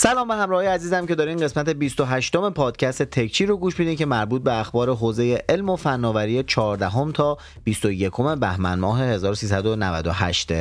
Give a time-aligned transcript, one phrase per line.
[0.00, 4.06] سلام به همراهی عزیزم که دارین قسمت 28 م پادکست تکچی رو گوش میدین که
[4.06, 10.52] مربوط به اخبار حوزه علم و فناوری 14 تا 21 بهمن ماه 1398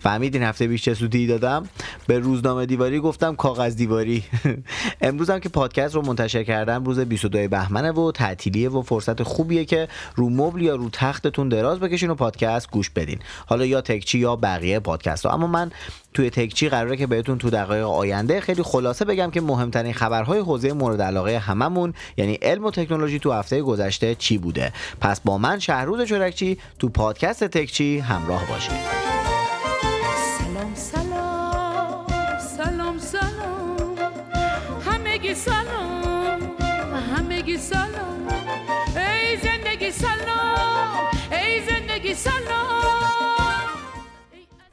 [0.00, 1.68] فهمیدین هفته پیش چه سوتی دادم؟
[2.06, 4.24] به روزنامه دیواری گفتم کاغذ دیواری.
[5.00, 9.64] امروز هم که پادکست رو منتشر کردم روز 22 بهمنه و تعطیلیه و فرصت خوبیه
[9.64, 13.18] که رو مبل یا رو تختتون دراز بکشین و پادکست گوش بدین.
[13.46, 15.32] حالا یا تکچی یا بقیه پادکست ها.
[15.32, 15.70] اما من
[16.14, 20.72] توی تکچی قراره که بهتون تو دقایق آینده خیلی خلاصه بگم که مهمترین خبرهای حوزه
[20.72, 25.58] مورد علاقه هممون یعنی علم و تکنولوژی تو هفته گذشته چی بوده؟ پس با من
[25.58, 29.11] شهروز چرکچی تو پادکست تکچی همراه باشید.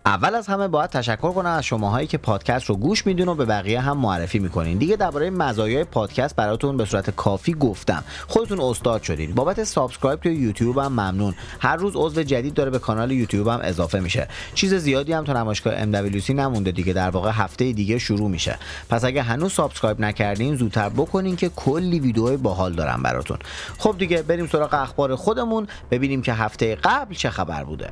[0.09, 3.45] اول از همه باید تشکر کنم از شماهایی که پادکست رو گوش میدین و به
[3.45, 4.77] بقیه هم معرفی می‌کنین.
[4.77, 8.03] دیگه درباره مزایای پادکست براتون به صورت کافی گفتم.
[8.27, 9.35] خودتون استاد شدین.
[9.35, 11.35] بابت subscribe توی یوتیوب هم ممنون.
[11.59, 14.27] هر روز عضو جدید داره به کانال یوتیوب هم اضافه میشه.
[14.55, 16.93] چیز زیادی هم تا نمایشگاه MWC نمونده دیگه.
[16.93, 18.57] در واقع هفته دیگه شروع میشه.
[18.89, 23.37] پس اگه هنوز subscribe نکردین زودتر بکنین که کلی ویدیوهای باحال دارم براتون.
[23.77, 25.67] خب دیگه بریم سراغ اخبار خودمون.
[25.91, 27.89] ببینیم که هفته قبل چه خبر بوده.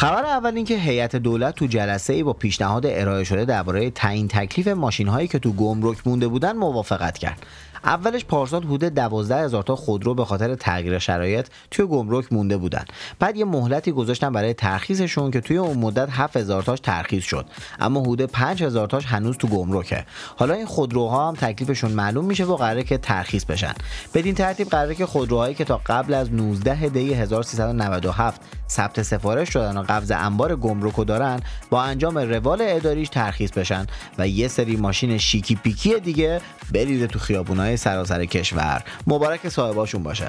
[0.00, 4.28] خبر اول این که هیئت دولت تو جلسه ای با پیشنهاد ارائه شده درباره تعیین
[4.28, 7.46] تکلیف ماشین هایی که تو گمرک مونده بودن موافقت کرد.
[7.84, 12.84] اولش پارسال حدود 12 هزار تا خودرو به خاطر تغییر شرایط توی گمرک مونده بودن.
[13.18, 17.46] بعد یه مهلتی گذاشتن برای ترخیصشون که توی اون مدت 7 هزار تاش ترخیص شد.
[17.80, 20.04] اما حدود 5 هزار تاش هنوز تو گمرکه.
[20.36, 23.74] حالا این خودروها هم تکلیفشون معلوم میشه و قراره که ترخیص بشن.
[24.14, 29.76] بدین ترتیب قراره که خودروهایی که تا قبل از 19 دی 1397 ثبت سفارش شدن
[29.76, 33.86] و قبض انبار گمرک دارن با انجام روال اداریش ترخیص بشن
[34.18, 36.40] و یه سری ماشین شیکی پیکی دیگه
[36.72, 38.82] بریزه تو خیابونای سراسر کشور.
[39.06, 40.28] مبارک صاحباشون باشه.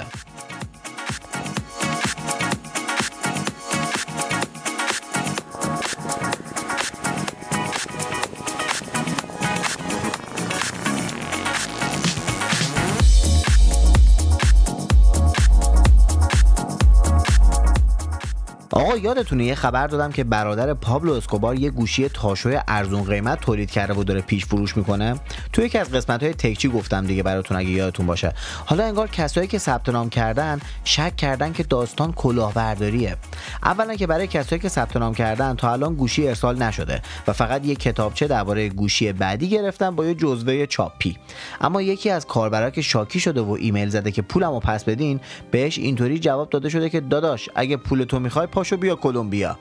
[18.74, 23.72] آقا یادتونه یه خبر دادم که برادر پابلو اسکوبار یه گوشی تاشوی ارزون قیمت تولید
[23.72, 25.16] کرده و داره پیش فروش می‌کنه؟
[25.54, 28.34] تو یکی از قسمت های تکچی گفتم دیگه براتون اگه یادتون باشه.
[28.66, 33.18] حالا انگار کسایی که ثبت نام کردن شک کردن که داستان کلاهبرداریه.
[33.64, 37.66] اولا که برای کسایی که ثبت نام کردن تا الان گوشی ارسال نشده و فقط
[37.66, 41.18] یه کتابچه درباره گوشی بعدی گرفتن با یه جزوه چاپی.
[41.62, 45.20] اما یکی از کاربرا که شاکی شده و ایمیل زده که پولمو پس بدین
[45.52, 49.58] بهش اینطوری جواب داده شده که داداش اگه پول تو می‌خوای پاشو بیا کلمبیا.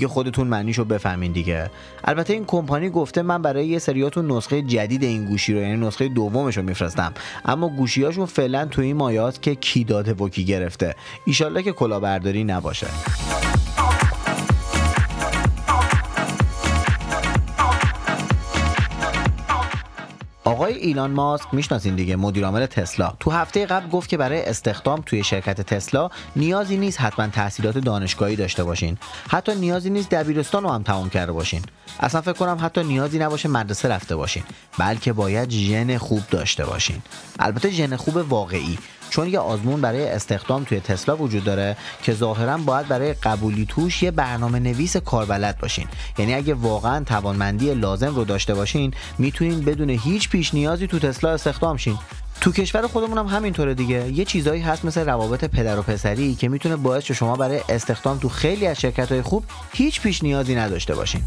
[0.00, 1.70] دیگه خودتون معنیشو بفهمین دیگه.
[2.04, 6.08] البته این کمپانی گفته من برای یه سریاتون نسخه جدید این گوشی رو یعنی نسخه
[6.08, 7.12] دومش رو میفرستم.
[7.44, 10.94] اما گوشیاشون فعلا تو این مایات که کی داده و کی گرفته.
[11.26, 12.86] ایشالله که کلاهبرداری نباشه.
[20.50, 23.12] آقای ایلان ماسک می‌شناسین دیگه مدیر عامل تسلا.
[23.20, 28.36] تو هفته قبل گفت که برای استخدام توی شرکت تسلا نیازی نیست حتما تحصیلات دانشگاهی
[28.36, 28.98] داشته باشین.
[29.28, 31.62] حتی نیازی نیست دبیرستان رو هم تمام کرده باشین.
[32.00, 34.42] اصلا فکر کنم حتی نیازی نباشه مدرسه رفته باشین
[34.78, 37.02] بلکه باید ژن خوب داشته باشین.
[37.38, 38.78] البته ژن خوب واقعی.
[39.10, 44.02] چون یه آزمون برای استخدام توی تسلا وجود داره که ظاهرا باید برای قبولی توش
[44.02, 45.86] یه برنامه نویس کاربلد باشین.
[46.18, 51.30] یعنی اگه واقعا توانمندی لازم رو داشته باشین می‌تونین بدون هیچ پیش نیازی تو تسلا
[51.30, 51.98] استخدام شین.
[52.40, 54.12] تو کشور خودمون هم همینطوره دیگه.
[54.12, 58.28] یه چیزایی هست مثل روابط پدر و پسری که می‌تونه باعث شما برای استخدام تو
[58.28, 61.22] خیلی از شرکت های خوب هیچ پیش نیازی نداشته باشین.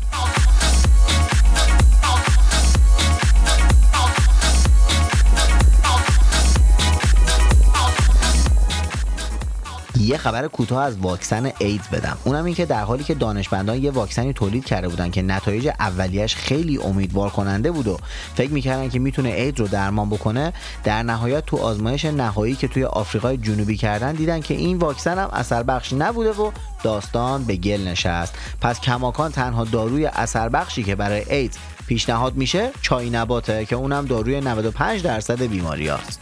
[10.03, 13.91] یه خبر کوتاه از واکسن ایدز بدم اونم این که در حالی که دانشمندان یه
[13.91, 17.97] واکسنی تولید کرده بودن که نتایج اولیش خیلی امیدوار کننده بود و
[18.35, 20.53] فکر می‌کردن که می‌تونه ایدز رو درمان بکنه
[20.83, 25.29] در نهایت تو آزمایش نهایی که توی آفریقای جنوبی کردن دیدن که این واکسن هم
[25.33, 26.51] اثر بخش نبوده و
[26.83, 31.57] داستان به گل نشست پس کماکان تنها داروی اثر بخشی که برای ایدز
[31.87, 36.19] پیشنهاد میشه چای نباته که اونم داروی 95 درصد بیماری هست.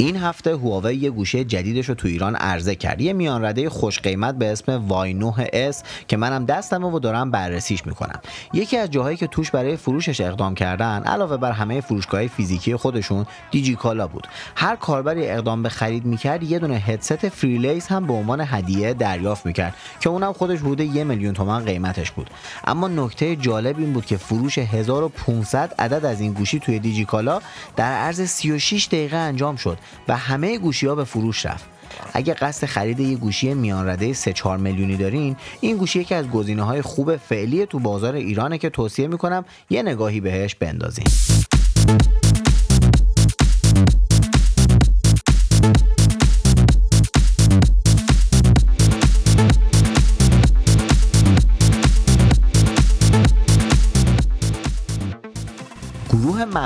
[0.00, 3.00] این هفته هواوی یه گوشه جدیدش رو تو ایران عرضه کرد.
[3.00, 5.32] یه میان رده خوش قیمت به اسم وای 9
[5.72, 5.76] S
[6.08, 8.20] که منم دستم و دارم بررسیش می‌کنم.
[8.52, 13.26] یکی از جاهایی که توش برای فروشش اقدام کردن علاوه بر همه فروشگاه فیزیکی خودشون
[13.50, 14.28] دیجی کالا بود.
[14.56, 19.46] هر کاربری اقدام به خرید می‌کرد یه دونه هدست فریلیس هم به عنوان هدیه دریافت
[19.46, 22.30] می‌کرد که اونم خودش حدود یه میلیون تومن قیمتش بود.
[22.64, 27.40] اما نکته جالب این بود که فروش 1500 عدد از این گوشی توی دیجی کالا
[27.76, 29.78] در عرض 36 دقیقه انجام شد.
[30.08, 31.64] و همه گوشی ها به فروش رفت.
[32.12, 36.28] اگه قصد خرید یه گوشی میان رده 3 4 میلیونی دارین این گوشی یکی از
[36.30, 41.06] گزینه های خوب فعلی تو بازار ایرانه که توصیه می‌کنم یه نگاهی بهش بندازین.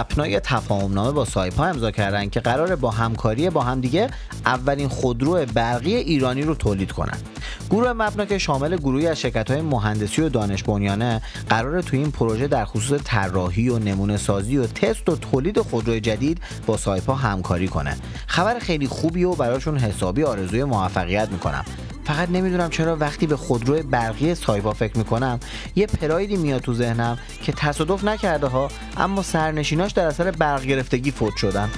[0.05, 4.11] مپنای تفاهمنامه با سایپا امضا کردن که قراره با همکاری با همدیگه
[4.47, 7.19] اولین خودرو برقی ایرانی رو تولید کنن.
[7.71, 12.11] گروه مپنا که شامل گروهی از شرکت های مهندسی و دانش بنیانه قراره توی این
[12.11, 17.15] پروژه در خصوص طراحی و نمونه سازی و تست و تولید خودرو جدید با سایپا
[17.15, 17.97] همکاری کنه.
[18.27, 21.65] خبر خیلی خوبی و براشون حسابی آرزوی موفقیت می‌کنم.
[22.05, 25.41] فقط نمی‌دونم چرا وقتی به خودرو برقی سایپا فکر می‌کنم
[25.77, 31.11] یه پرایدی میاد تو ذهنم که تصادف نکرده ها اما سرنشیناش در اثر برق گرفتگی
[31.11, 31.71] فوت شدن.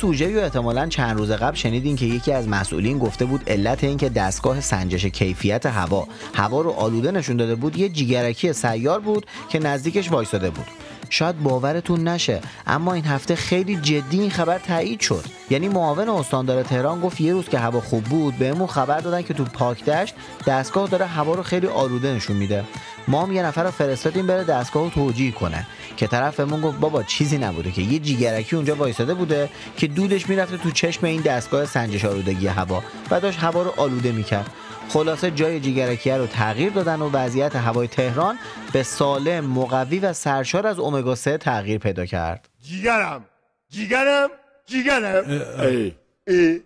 [0.00, 3.96] سوژه رو احتمالا چند روز قبل شنیدین که یکی از مسئولین گفته بود علت این
[3.96, 9.26] که دستگاه سنجش کیفیت هوا هوا رو آلوده نشون داده بود یه جیگرکی سیار بود
[9.48, 10.66] که نزدیکش وایساده بود.
[11.10, 15.24] شاید باورتون نشه اما این هفته خیلی جدی این خبر تایید شد.
[15.50, 19.34] یعنی معاون استاندار تهران گفت یه روز که هوا خوب بود بهمون خبر دادن که
[19.34, 20.14] تو پاک دشت
[20.46, 22.64] دستگاه داره هوا رو خیلی آلوده نشون میده.
[23.08, 25.66] ما هم یه نفر رو فرستادیم بره دستگاه رو توجیه کنه.
[25.96, 30.28] که طرف بهمون گفت بابا چیزی نبوده که یه جیگرکی اونجا وایساده بوده که دودش
[30.28, 34.50] می‌رفته تو چشم این دستگاه سنجش آلودگی هوا و داشت هوا رو آلوده می‌کرد.
[34.88, 38.38] خلاصه جای جیگرکیه رو تغییر دادن و وضعیت هوای تهران
[38.72, 42.48] به سالم مقوی و سرشار از امگا 3 تغییر پیدا کرد.
[42.62, 43.24] جیگرم.
[43.68, 44.28] جیگرم.
[44.66, 45.24] جیگرم.
[45.60, 45.92] ای.
[46.26, 46.60] ای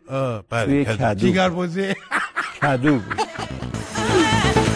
[0.51, 1.15] توی بله.
[1.15, 1.95] جیگر بازی
[2.63, 3.21] کدو بود.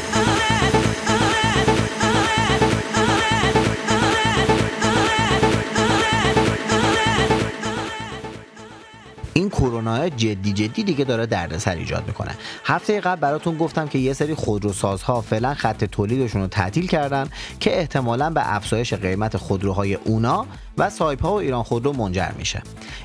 [9.83, 12.31] کرونا جدی جدی دیگه داره دردسر ایجاد می‌کنه.
[12.65, 17.29] هفته قبل براتون گفتم که یه سری خودروسازها فعلا خط تولیدشون رو تعطیل کردن
[17.61, 20.47] که احتمالا به افزایش قیمت خودروهای اونا
[20.79, 22.63] و سایپا و ایران خودرو منجر میشه.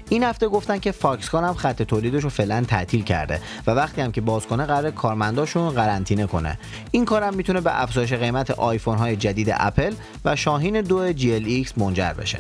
[0.10, 4.12] این هفته گفتن که فاکسکان هم خط تولیدش رو فعلا تعطیل کرده و وقتی هم
[4.12, 6.60] که باز کنه قرار کارمنداشون قرنطینه کنه.
[6.92, 9.94] این کارم می‌تونه به افزایش قیمت آیفون های جدید اپل
[10.26, 12.40] و شاهین دو GLX منجر بشه.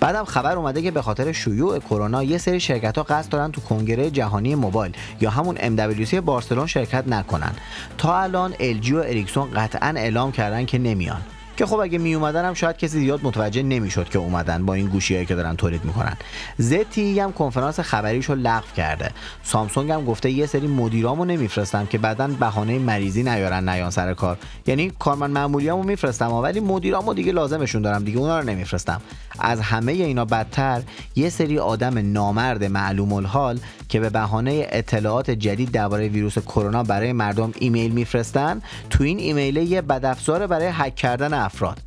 [0.00, 3.60] بعدم خبر اومده که به خاطر شیوع کرونا یه سری شرکت ها قصد دارن تو
[3.60, 7.52] کنگره جهانی موبایل یا همون MWC بارسلون شرکت نکنن.
[7.98, 11.22] تا الان LG و اریکسون قطعا اعلام کردن که نمیان.
[11.56, 14.86] که خب اگه می اومدن هم شاید کسی زیاد متوجه نمی‌شد که اومدن با این
[14.86, 16.16] گوشیایی که دارن تولید می‌کنن.
[16.58, 19.10] زتی هم کنفرانس خبریشو لغو کرده.
[19.42, 24.38] سامسونگ هم گفته یه سری مدیرامو نمیفرستم که بعدا بهانه مریضی نیارن نیان سر کار.
[24.66, 29.00] یعنی کارمند معمولیامو میفرستم ولی مدیرامو دیگه لازمشون دارم دیگه اونا رو نمیفرستم.
[29.38, 30.82] از همه اینا بدتر
[31.16, 37.12] یه سری آدم نامرد معلوم الحال که به بهانه اطلاعات جدید درباره ویروس کرونا برای
[37.12, 38.62] مردم ایمیل میفرستن.
[38.90, 41.78] تو این ایمیل یه بدافزار برای هک کردن افراد.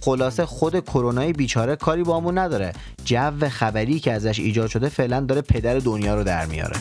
[0.00, 2.72] خلاصه خود کرونای بیچاره کاری با نداره.
[3.04, 6.76] جو خبری که ازش ایجاد شده فعلا داره پدر دنیا رو در میاره.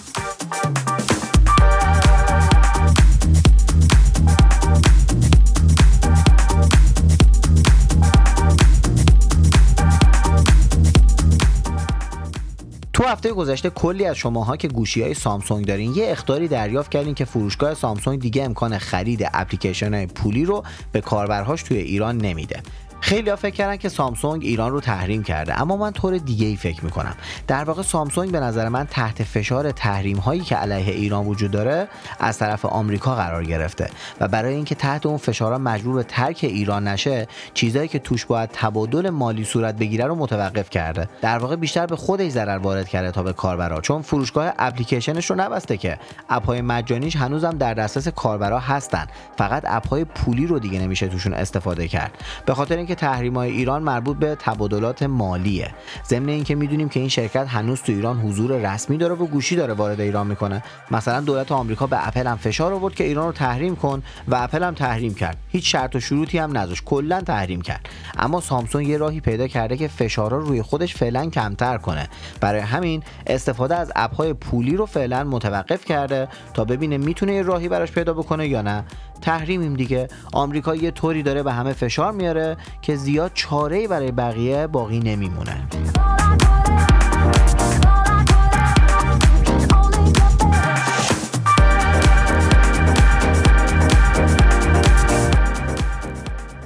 [12.96, 17.14] تو هفته گذشته کلی از شماها که گوشی های سامسونگ دارین یه اختاری دریافت کردین
[17.14, 22.64] که فروشگاه سامسونگ دیگه امکان خرید اپلیکیشن های پولی رو به کاربرهاش توی ایران نمیده.
[23.06, 26.56] خیلی ها فکر کردن که سامسونگ ایران رو تحریم کرده اما من طور دیگه ای
[26.56, 27.16] فکر می‌کنم.
[27.48, 31.88] در واقع سامسونگ به نظر من تحت فشار تحریم هایی که علیه ایران وجود داره
[32.20, 36.88] از طرف آمریکا قرار گرفته و برای اینکه تحت اون فشارها مجبور به ترک ایران
[36.88, 41.10] نشه چیزایی که توش باید تبادل مالی صورت بگیره رو متوقف کرده.
[41.22, 45.36] در واقع بیشتر به خودش ضرر وارد کرده تا به کاربرا چون فروشگاه اپلیکیشنش رو
[45.36, 46.00] نبسته که.
[46.30, 49.08] اپ های مجانیش هنوزم در دسترس کاربرا هستن.
[49.38, 52.12] فقط اپ های پولی رو دیگه نمیشه توشون استفاده کرد.
[52.46, 55.72] به خاطر اینکه که تحریم های ایران مربوط به تبادلات مالیه.
[56.10, 59.74] ضمن اینکه می‌دونیم که این شرکت هنوز تو ایران حضور رسمی داره و گوشی داره
[59.74, 60.64] وارد ایران می‌کنه.
[60.92, 64.64] مثلا دولت آمریکا به اپل هم فشار آورد که ایران رو تحریم کن و اپل
[64.64, 65.38] هم تحریم کرد.
[65.50, 66.84] هیچ شرط و شروطی هم نذاشت.
[66.84, 67.90] کلا تحریم کرد.
[68.18, 72.10] اما سامسونگ یه راهی پیدا کرده که فشارها رو روی خودش فعلا کمتر کنه.
[72.42, 77.42] برای همین استفاده از اپ های پولی رو فعلا متوقف کرده تا ببینه می‌تونه یه
[77.42, 78.84] راهی براش پیدا بکنه یا نه.
[79.26, 80.08] تحریمیم دیگه.
[80.34, 85.68] آمریکا یه طوری داره به همه فشار میاره که زیاد چاره برای بقیه باقی نمیمونه.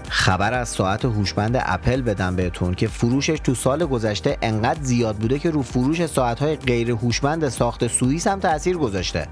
[0.10, 5.40] خبر از ساعت هوشمند اپل بدم بهتون که فروشش تو سال گذشته انقدر زیاد بوده
[5.40, 9.28] که رو فروش ساعتهای غیر هوشمند ساخت سوئیس هم تاثیر گذاشته.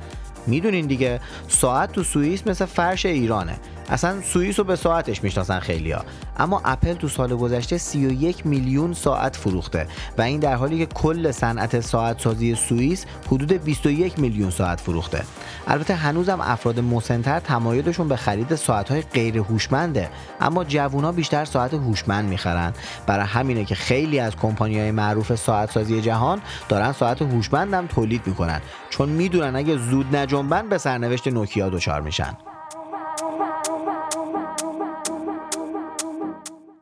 [0.47, 1.19] می‌دونین دیگه.
[1.47, 3.59] ساعت تو سوئیس مثل فرش ایرانه.
[3.89, 6.05] اصلا سوئیس رو به ساعتش می‌شناسن خیلیا
[6.37, 11.31] اما اپل تو سال گذشته 31 میلیون ساعت فروخته و این در حالی که کل
[11.31, 15.23] صنعت ساعت سازی سوئیس حدود 21 میلیون ساعت فروخته.
[15.67, 20.09] البته هنوزم افراد مسنتر تمایلشون به خرید ساعت‌های غیر هوشمنده
[20.41, 22.73] اما جوونا بیشتر ساعت هوشمند می‌خرن.
[23.07, 28.27] برای همینه که خیلی از کمپانی‌های معروف ساعت سازی جهان دارن ساعت هوشمند هم تولید
[28.27, 32.37] می‌کنن چون می‌دونن اگه زود نجنبن به سرنوشت نوکیا دچار میشن.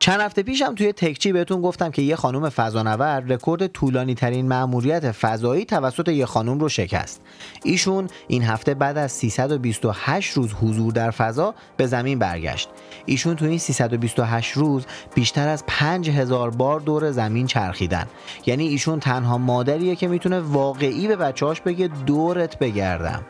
[0.06, 5.12] چند هفته پیشم توی تکچی بهتون گفتم که یه خانم فضانور رکورد طولانی ترین مأموریت
[5.12, 7.20] فضایی توسط یه خانم رو شکست.
[7.64, 12.68] ایشون این هفته بعد از 328 روز حضور در فضا به زمین برگشت.
[13.06, 18.06] ایشون تو این 328 روز بیشتر از 5000 بار دور زمین چرخیدن.
[18.46, 23.22] یعنی ایشون تنها مادریه که می‌تونه واقعی به بچه‌هاش بگه دورت بگردم.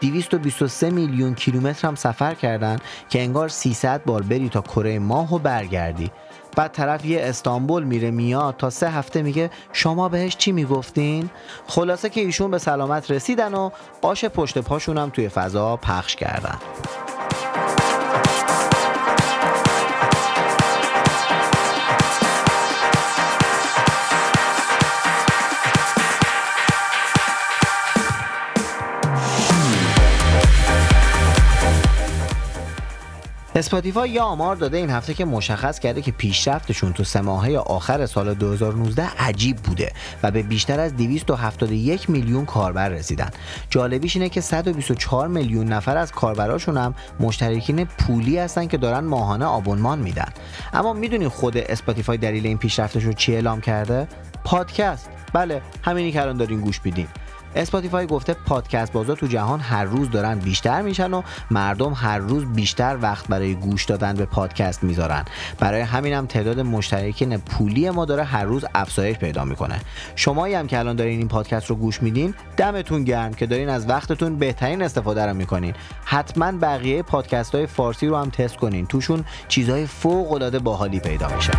[0.00, 5.38] 223 میلیون کیلومتر هم سفر کردن که انگار 300 بار بری تا کره ماه و
[5.38, 6.10] برگردی
[6.56, 11.30] بعد طرف یه استانبول میره میاد تا سه هفته میگه شما بهش چی می‌گفتین؟
[11.66, 13.70] خلاصه که ایشون به سلامت رسیدن و
[14.02, 16.58] آش پشت پاشون هم توی فضا پخش کردن
[33.56, 38.06] اسپاتیفای یه آمار داده این هفته که مشخص کرده که پیشرفتشون تو سه ماهه آخر
[38.06, 39.92] سال 2019 عجیب بوده
[40.22, 43.30] و به بیشتر از 271 میلیون کاربر رسیدن.
[43.70, 49.44] جالبیش اینه که 124 میلیون نفر از کاربراشون هم مشترکین پولی هستن که دارن ماهانه
[49.44, 50.32] آبونمان میدن.
[50.72, 54.08] اما می‌دونین خود اسپاتیفای دلیل این پیشرفتش رو چی اعلام کرده؟
[54.44, 55.10] پادکست.
[55.32, 57.08] بله، همینی که الان دارین گوش میدین.
[57.56, 62.44] اسپاتیفای گفته پادکست بازا تو جهان هر روز دارن بیشتر میشن و مردم هر روز
[62.44, 65.24] بیشتر وقت برای گوش دادن به پادکست می‌ذارن.
[65.58, 69.80] برای همینم تعداد مشترکین پولی ما داره هر روز افزایش پیدا می‌کنه.
[70.16, 73.88] شمایی هم که الان دارین این پادکست رو گوش میدین دمتون گرم که دارین از
[73.88, 75.74] وقتتون بهترین استفاده رو می‌کنین.
[76.04, 78.86] حتما بقیه پادکست های فارسی رو هم تست کنین.
[78.86, 81.52] توشون چیزهای فوق العاده باحالی پیدا میشه.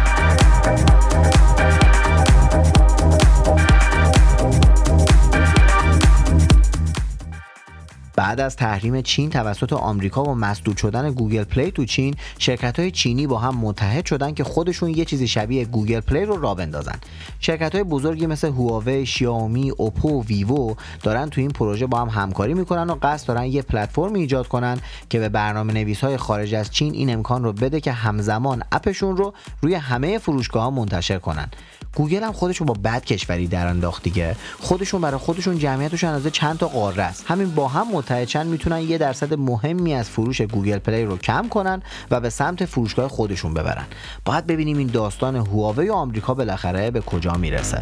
[8.16, 12.92] بعد از تحریم چین توسط آمریکا و مسدود شدن گوگل پلی تو چین شرکت های
[12.92, 16.96] چینی با هم متحد شدن که خودشون یه چیزی شبیه گوگل پلی رو راه بندازن.
[17.40, 22.54] شرکت های بزرگی مثل هواوی، شیائومی، اوپو ویوو دارن تو این پروژه با هم همکاری
[22.54, 24.80] می‌کنن و قصد دارن یه پلتفرم ایجاد کنن
[25.10, 29.18] که به برنامه نویس های خارج از چین این امکان رو بده که همزمان اپشون
[29.18, 31.50] رو روی همه فروشگاه ها منتشر کنن.
[31.96, 34.36] گوگل هم خودشون با بد کشوری در انداخت دیگه.
[34.60, 37.26] خودشون برای خودشون جمعیتشون اندازه چند تا قاره است.
[37.28, 41.50] همین با هم متحد شن می‌تونن یه درصد مهمی از فروش گوگل پلی رو کم
[41.50, 41.82] کنن
[42.12, 43.86] و به سمت فروشگاه خودشون ببرن.
[44.26, 47.80] باید ببینیم این داستان هواوی و آمریکا بالاخره به کجا می‌رسه.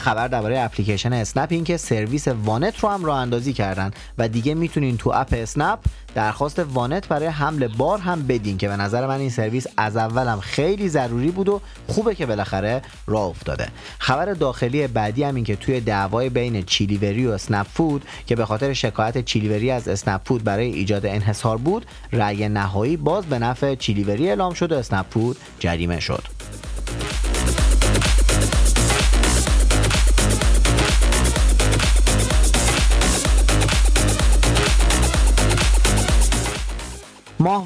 [0.00, 4.54] خبر درباره اپلیکیشن اسنپ این که سرویس وانت رو هم راه اندازی کردن و دیگه
[4.54, 5.78] می‌تونین تو اپ اسنپ
[6.14, 10.40] درخواست وانت برای حمل بار هم بدین که به نظر من این سرویس از اولم
[10.40, 13.68] خیلی ضروری بود و خوبه که بالاخره راه افتاده.
[13.98, 18.46] خبر داخلی بعدی هم این که توی دعوای بین چیلیوری و اسنپ فود که به
[18.46, 23.74] خاطر شکایت چیلیوری از اسنپ فود برای ایجاد انحصار بود رأی نهایی باز به نفع
[23.74, 26.39] چیلیوری اعلام شد و اسنپ فود جریمه شد.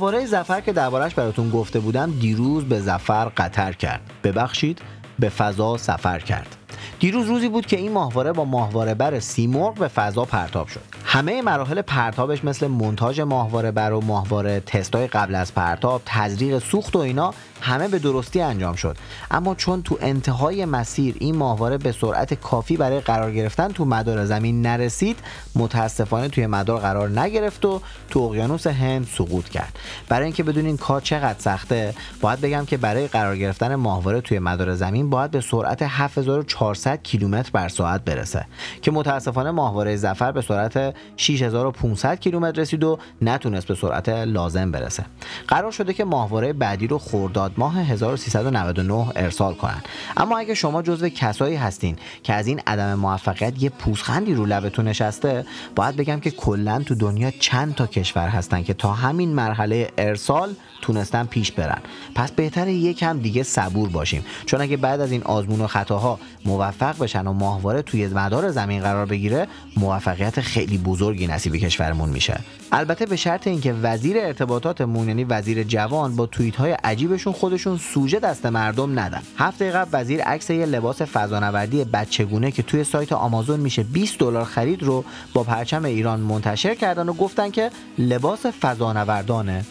[0.05, 4.01] ماهواره زفر که دربارش براتون گفته بودم دیروز به زفر قطر کرد.
[4.25, 4.79] ببخشید
[5.19, 6.57] به فضا سفر کرد.
[7.01, 10.81] دیروز روزی بود که این ماهواره با ماهواره بر سیمرغ به فضا پرتاب شد.
[11.05, 16.97] همه مراحل پرتابش مثل مونتاژ ماهواره بر و ماهواره تستای قبل از پرتاب تزریق سوخت
[16.97, 18.97] و اینا همه به درستی انجام شد.
[19.31, 24.25] اما چون تو انتهای مسیر این ماهواره به سرعت کافی برای قرار گرفتن تو مدار
[24.25, 25.19] زمین نرسید
[25.55, 27.81] متاسفانه توی مدار قرار نگرفت و
[28.11, 29.79] تو اقیانوس هند سقوط کرد.
[30.09, 34.75] برای اینکه بدونین کار چقدر سخته باید بگم که برای قرار گرفتن ماهواره توی مدار
[34.75, 38.47] زمین باید به سرعت 7400 کیلومتر بر ساعت برسه
[38.83, 45.05] که متاسفانه ماهواره زفر به سرعت 6500 کیلومتر رسید و نتونست به سرعت لازم برسه.
[45.49, 49.83] قرار شده که ماهواره بعدی رو خرداد ماه 1399 ارسال کنن
[50.17, 54.89] اما اگه شما جزو کسایی هستین که از این عدم موفقیت یه پوزخندی رو لبتون
[54.89, 55.45] نشسته
[55.77, 60.55] باید بگم که کلا تو دنیا چند تا کشور هستن که تا همین مرحله ارسال
[60.83, 61.79] تونستن پیش برن.
[62.15, 64.25] پس بهتره یکم دیگه صبور باشیم.
[64.47, 68.83] چون اگه بعد از این آزمون و خطاها موفق بشن و ماهواره توی مدار زمین
[68.83, 69.47] قرار بگیره
[69.77, 72.41] موفقیت خیلی بزرگی نصیب کشورمون میشه.
[72.73, 78.19] البته به شرط اینکه وزیر ارتباطاتمون یعنی وزیر جوان با توییت های عجیبشون خودشون سوژه
[78.19, 79.23] دست مردم ندن.
[79.39, 84.45] هفته قبل وزیر عکس یه لباس فضانوردی بچگونه که توی سایت آمازون میشه 20 دلار
[84.45, 89.65] خرید رو با پرچم ایران منتشر کردن و گفتن که لباس فضانوردانه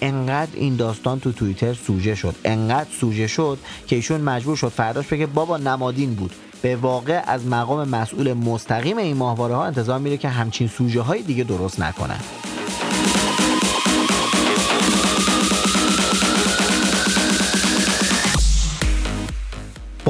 [0.00, 2.34] انقدر این داستان تو توییتر سوژه شد.
[2.44, 6.32] انقدر سوژه شد که ایشون مجبور شد فرداش بگه بابا نمادین بود.
[6.62, 11.22] به واقع از مقام مسئول مستقیم این ماهواره ها انتظار میره که همچین سوژه های
[11.22, 12.16] دیگه درست نکنه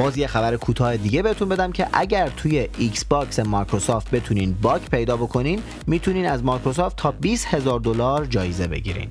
[0.09, 4.81] باز یه خبر کوتاه دیگه بهتون بدم که اگر توی ایکس باکس مایکروسافت بتونین bug
[4.81, 9.09] پیدا بکنین می‌تونین از مایکروسافت تا 20 هزار دلار جایزه بگیرین.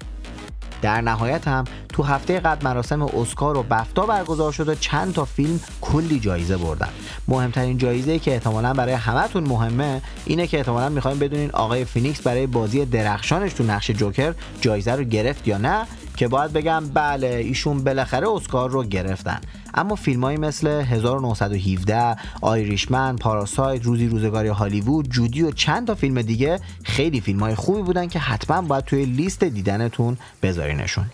[0.82, 5.24] در نهایت هم تو هفته قبل مراسم اسکار و بفتا برگزار شد و چند تا
[5.24, 6.88] فیلم کلی جایزه بردن.
[7.28, 12.46] مهمترین جایزه که احتمالا برای همتون مهمه اینه که احتمالا می‌خواین بدونین آقای فینیکس برای
[12.46, 15.86] بازی درخشانش تو نقش جوکر جایزه رو گرفت یا نه.
[16.18, 19.40] که باید بگم بله ایشون بالاخره اسکار رو گرفتن.
[19.74, 26.60] اما فیلمایی مثل 1917 آیریشمن پاراسایت روزی روزگاری هالیوود جودی و چند تا فیلم دیگه
[26.84, 31.04] خیلی فیلم های خوبی بودن که حتما باید توی لیست دیدنتون بذارینشون.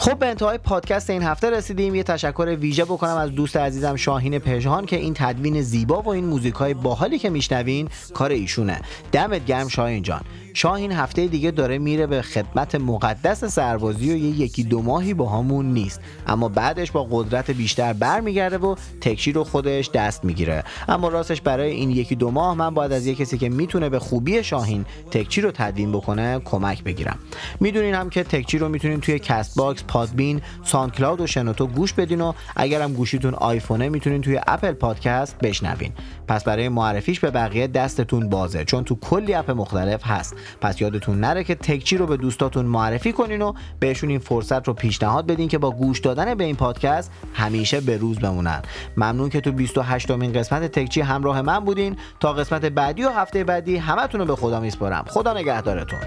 [0.00, 1.94] خب به انتهای پادکست این هفته رسیدیم.
[1.94, 6.24] یه تشکر ویژه بکنم از دوست عزیزم شاهین پژهان که این تدوین زیبا و این
[6.24, 8.80] موزیک های باحالی که میشنوین کار ایشونه.
[9.12, 10.20] دمت گرم شاهین جان.
[10.58, 15.66] شاهین هفته دیگه داره میره به خدمت مقدس سربازی و یه یکی دو ماهی باهامون
[15.66, 16.00] نیست.
[16.26, 20.64] اما بعدش با قدرت بیشتر برمیگرده و تکچی رو خودش دست می‌گیره.
[20.88, 23.98] اما راستش برای این یکی دو ماه من باید از یه کسی که می‌تونه به
[23.98, 27.18] خوبی شاهین تکچی رو تدوین بکنه کمک بگیرم.
[27.60, 32.20] می‌دونین هم که تکچی رو می‌تونین توی کست باکس پادبین SoundCloud و شنوتو گوش بدین
[32.20, 35.92] و اگرم گوشیتون آیفونه می‌تونین توی اپل پادکست بشنوین.
[36.28, 40.36] پس برای معرفیش به بقیه دستتون بازه چون تو کلی اپ مختلف هست.
[40.60, 44.74] پس یادتون نره که تکچی رو به دوستاتون معرفی کنین و بهشون این فرصت رو
[44.74, 48.62] پیشنهاد بدین که با گوش دادن به این پادکست همیشه به روز بمونن.
[48.96, 51.96] ممنون که تو 28 امین قسمت تکچی همراه من بودین.
[52.20, 55.04] تا قسمت بعدی و هفته بعدی همتون رو به خدا میسپارم.
[55.08, 55.98] خدا نگهدارتون.